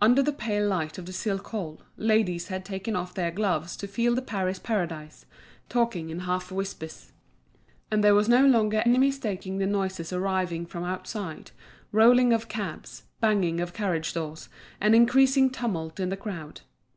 Under 0.00 0.20
the 0.20 0.32
pale 0.32 0.66
light 0.66 0.98
of 0.98 1.06
the 1.06 1.12
silk 1.12 1.46
hall, 1.46 1.80
ladies 1.96 2.48
had 2.48 2.64
taken 2.64 2.96
off 2.96 3.14
their 3.14 3.30
gloves 3.30 3.76
to 3.76 3.86
feel 3.86 4.16
the 4.16 4.20
Paris 4.20 4.58
Paradise, 4.58 5.26
talking 5.68 6.10
in 6.10 6.18
half 6.22 6.50
whispers. 6.50 7.12
And 7.88 8.02
there 8.02 8.16
was 8.16 8.28
no 8.28 8.44
longer 8.44 8.82
any 8.84 8.98
mistaking 8.98 9.58
the 9.58 9.66
noises 9.68 10.12
arriving 10.12 10.66
from 10.66 10.82
outside, 10.82 11.52
rolling 11.92 12.32
of 12.32 12.48
cabs, 12.48 13.04
banging 13.20 13.60
of 13.60 13.72
carriage 13.72 14.12
doors, 14.12 14.48
an 14.80 14.92
increasing 14.92 15.48
tumult 15.50 16.00
in 16.00 16.08
the 16.08 16.16
crowd. 16.16 16.62